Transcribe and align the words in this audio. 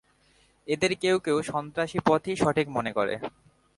এদের 0.67 0.91
কেউ 0.95 1.15
কেউ 1.19 1.37
সন্ত্রাসী 1.43 1.99
পথই 2.07 2.35
সঠিক 2.35 2.67
মনে 2.69 2.91
করে। 2.93 3.15